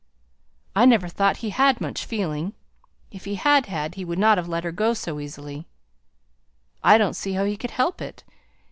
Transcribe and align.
"I 0.75 0.85
never 0.85 1.07
thought 1.07 1.37
he 1.45 1.51
had 1.51 1.79
much 1.79 2.05
feeling. 2.07 2.53
If 3.11 3.25
he 3.25 3.35
had 3.35 3.67
had, 3.67 3.93
he 3.93 4.03
would 4.03 4.17
not 4.17 4.39
have 4.39 4.47
let 4.47 4.63
her 4.63 4.71
go 4.71 4.95
so 4.95 5.19
easily." 5.19 5.67
"I 6.83 6.97
don't 6.97 7.13
see 7.13 7.33
how 7.33 7.43
he 7.45 7.55
could 7.55 7.69
help 7.69 8.01
it. 8.01 8.23